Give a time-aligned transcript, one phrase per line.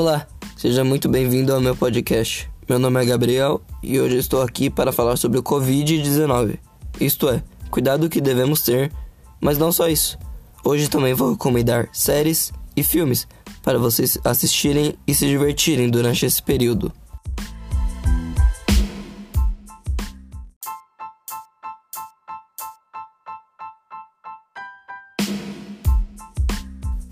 [0.00, 2.50] Olá, seja muito bem-vindo ao meu podcast.
[2.66, 6.58] Meu nome é Gabriel e hoje estou aqui para falar sobre o Covid-19.
[6.98, 8.90] Isto é, cuidado que devemos ter,
[9.42, 10.18] mas não só isso.
[10.64, 13.28] Hoje também vou recomendar séries e filmes
[13.62, 16.90] para vocês assistirem e se divertirem durante esse período.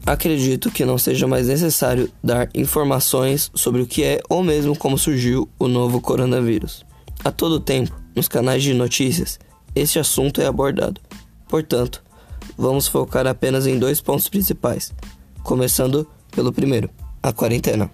[0.09, 4.97] Acredito que não seja mais necessário dar informações sobre o que é ou mesmo como
[4.97, 6.83] surgiu o novo coronavírus.
[7.23, 9.39] A todo tempo, nos canais de notícias,
[9.75, 10.99] este assunto é abordado.
[11.47, 12.03] Portanto,
[12.57, 14.95] vamos focar apenas em dois pontos principais,
[15.43, 16.89] começando pelo primeiro,
[17.23, 17.91] a quarentena.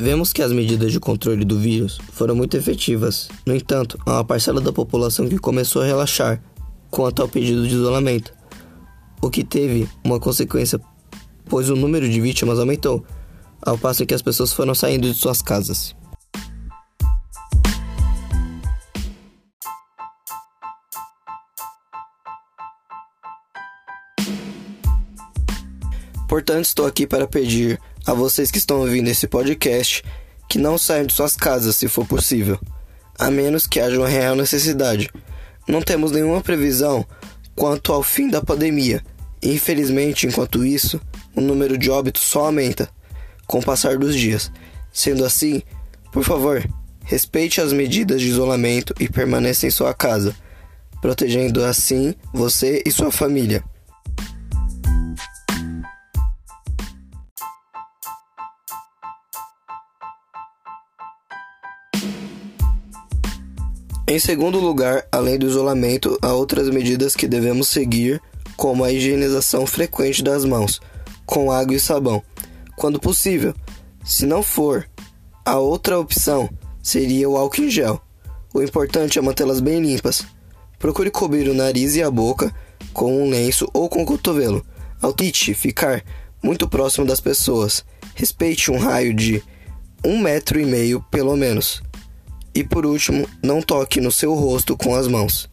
[0.00, 3.28] Vemos que as medidas de controle do vírus foram muito efetivas.
[3.44, 6.40] No entanto, há uma parcela da população que começou a relaxar
[6.88, 8.32] quanto ao pedido de isolamento,
[9.20, 10.78] o que teve uma consequência,
[11.46, 13.04] pois o número de vítimas aumentou,
[13.60, 15.96] ao passo que as pessoas foram saindo de suas casas.
[26.28, 30.02] Portanto, estou aqui para pedir a vocês que estão ouvindo esse podcast
[30.48, 32.58] que não saiam de suas casas se for possível,
[33.18, 35.10] a menos que haja uma real necessidade.
[35.68, 37.04] Não temos nenhuma previsão
[37.54, 39.04] quanto ao fim da pandemia.
[39.42, 40.98] Infelizmente, enquanto isso,
[41.36, 42.88] o número de óbitos só aumenta
[43.46, 44.50] com o passar dos dias.
[44.90, 45.60] Sendo assim,
[46.10, 46.66] por favor,
[47.04, 50.34] respeite as medidas de isolamento e permaneça em sua casa,
[51.02, 53.62] protegendo assim você e sua família.
[64.10, 68.18] Em segundo lugar, além do isolamento, há outras medidas que devemos seguir,
[68.56, 70.80] como a higienização frequente das mãos,
[71.26, 72.22] com água e sabão,
[72.74, 73.54] quando possível.
[74.02, 74.88] Se não for,
[75.44, 76.48] a outra opção
[76.82, 78.00] seria o álcool em gel.
[78.54, 80.24] O importante é mantê-las bem limpas.
[80.78, 82.50] Procure cobrir o nariz e a boca
[82.94, 84.64] com um lenço ou com o cotovelo.
[85.02, 86.02] Ao tite ficar
[86.42, 87.84] muito próximo das pessoas.
[88.14, 89.42] Respeite um raio de
[90.02, 91.82] um metro e meio, pelo menos.
[92.58, 95.48] E por último, não toque no seu rosto com as mãos.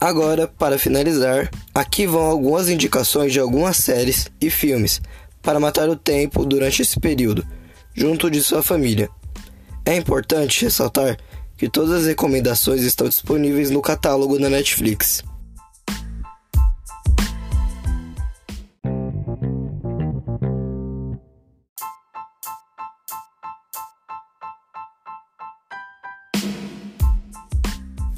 [0.00, 5.00] Agora, para finalizar, aqui vão algumas indicações de algumas séries e filmes
[5.42, 7.44] para matar o tempo durante esse período,
[7.92, 9.10] junto de sua família.
[9.84, 11.18] É importante ressaltar
[11.60, 15.22] que todas as recomendações estão disponíveis no catálogo da Netflix.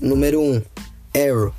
[0.01, 0.63] Número 1
[1.13, 1.53] Arrow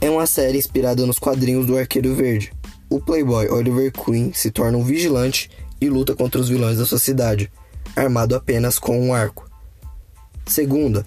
[0.00, 2.52] é uma série inspirada nos quadrinhos do Arqueiro Verde.
[2.90, 5.48] O playboy Oliver Queen se torna um vigilante
[5.80, 7.48] e luta contra os vilões da sua cidade,
[7.94, 9.48] armado apenas com um arco.
[10.44, 11.06] Segunda,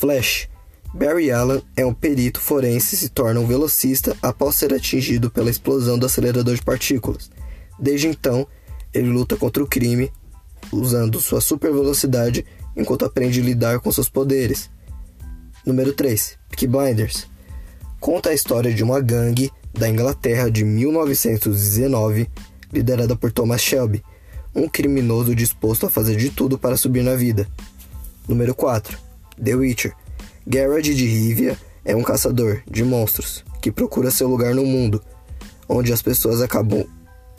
[0.00, 0.48] Flash.
[0.94, 5.50] Barry Allen é um perito forense e se torna um velocista após ser atingido pela
[5.50, 7.30] explosão do acelerador de partículas.
[7.78, 8.46] Desde então,
[8.94, 10.10] ele luta contra o crime
[10.72, 14.70] usando sua super velocidade enquanto aprende a lidar com seus poderes.
[15.66, 16.38] Número 3.
[16.48, 17.26] Peaky Blinders.
[18.00, 22.26] Conta a história de uma gangue da Inglaterra de 1919,
[22.72, 24.02] liderada por Thomas Shelby,
[24.54, 27.46] um criminoso disposto a fazer de tudo para subir na vida.
[28.26, 29.09] Número 4.
[29.42, 29.94] The Witcher.
[30.46, 35.02] Geralt de Rivia é um caçador de monstros que procura seu lugar no mundo,
[35.68, 36.84] onde as pessoas acabam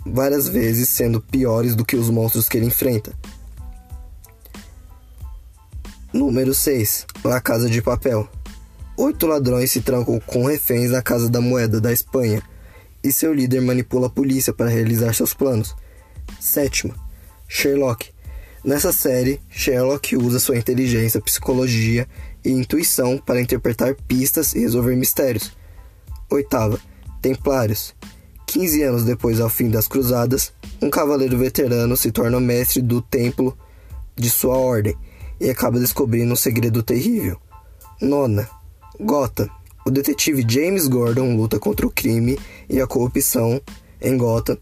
[0.05, 3.13] várias vezes sendo piores do que os monstros que ele enfrenta.
[6.13, 7.05] Número 6.
[7.23, 8.27] La Casa de Papel.
[8.97, 12.41] Oito ladrões se trancam com reféns na Casa da Moeda da Espanha
[13.03, 15.75] e seu líder manipula a polícia para realizar seus planos.
[16.39, 16.93] Sétima.
[17.47, 18.11] Sherlock.
[18.63, 22.07] Nessa série, Sherlock usa sua inteligência, psicologia
[22.45, 25.51] e intuição para interpretar pistas e resolver mistérios.
[26.29, 26.79] Oitava,
[27.21, 27.95] Templários.
[28.45, 33.57] 15 anos depois ao fim das Cruzadas, um cavaleiro veterano se torna mestre do templo
[34.15, 34.95] de sua ordem
[35.39, 37.37] e acaba descobrindo um segredo terrível.
[37.99, 38.47] Nona,
[38.99, 39.49] Gotham.
[39.83, 42.37] O detetive James Gordon luta contra o crime
[42.69, 43.59] e a corrupção
[43.99, 44.57] em Gotham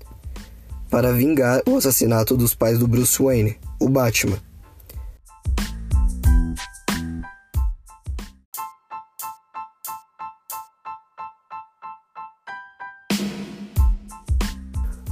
[0.90, 4.38] para vingar o assassinato dos pais do Bruce Wayne, o Batman.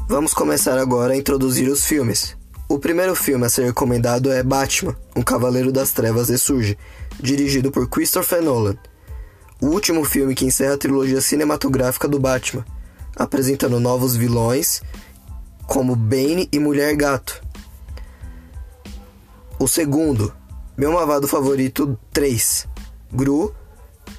[0.09, 2.35] Vamos começar agora a introduzir os filmes.
[2.69, 6.77] O primeiro filme a ser recomendado é Batman, Um Cavaleiro das Trevas ressurge,
[7.19, 8.77] dirigido por Christopher Nolan.
[9.61, 12.65] O último filme que encerra a trilogia cinematográfica do Batman,
[13.15, 14.81] apresentando novos vilões
[15.65, 17.46] como Bane e Mulher Gato.
[19.59, 20.31] O segundo,
[20.77, 22.67] Meu Mavado Favorito 3,
[23.11, 23.55] Gru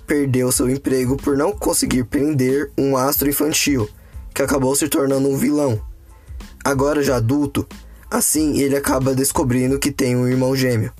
[0.05, 3.89] perdeu seu emprego por não conseguir prender um astro infantil,
[4.35, 5.81] que acabou se tornando um vilão.
[6.65, 7.65] Agora já adulto,
[8.11, 10.93] assim ele acaba descobrindo que tem um irmão gêmeo,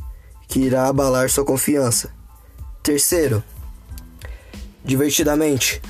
[0.47, 2.11] que irá abalar sua confiança.
[2.81, 3.43] Terceiro,
[4.85, 5.83] divertidamente,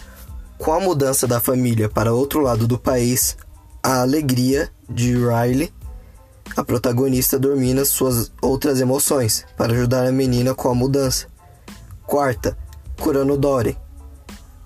[0.56, 3.36] com a mudança da família para outro lado do país,
[3.82, 5.70] a alegria de Riley,
[6.56, 11.26] a protagonista domina suas outras emoções para ajudar a menina com a mudança.
[12.06, 12.56] Quarta,
[13.00, 13.76] curando Dory.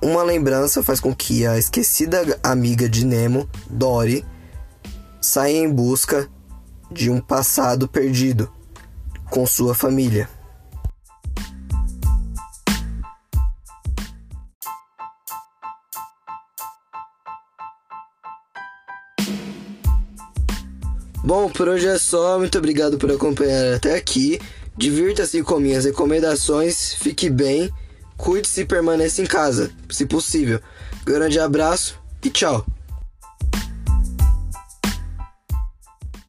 [0.00, 4.24] Uma lembrança faz com que a esquecida amiga de Nemo, Dory,
[5.20, 6.28] saia em busca
[6.90, 8.50] de um passado perdido
[9.30, 10.28] com sua família.
[21.24, 22.38] Bom, por hoje é só.
[22.38, 24.40] Muito obrigado por acompanhar até aqui.
[24.76, 26.94] Divirta-se com minhas recomendações.
[26.94, 27.70] Fique bem.
[28.16, 30.60] Cuide-se e permaneça em casa, se possível.
[31.04, 32.64] Grande abraço e tchau.